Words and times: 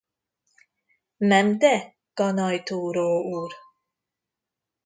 Nemde, 1.29 1.71
ganajtúró 2.17 3.09
úr? 3.37 3.51